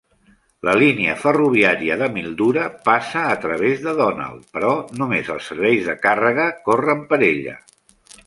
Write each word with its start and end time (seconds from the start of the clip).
La 0.67 0.71
línia 0.83 1.15
ferroviària 1.23 1.97
de 2.01 2.07
Mildura 2.15 2.63
passa 2.87 3.25
a 3.35 3.35
través 3.43 3.83
de 3.85 3.93
Donald, 4.01 4.49
però 4.57 4.73
només 5.01 5.29
els 5.37 5.51
serveis 5.53 5.85
de 5.91 5.97
càrrega 6.07 6.47
corren 6.71 7.05
per 7.13 7.21
ella. 7.31 7.55